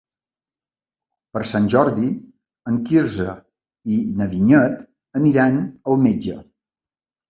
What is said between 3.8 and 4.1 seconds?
i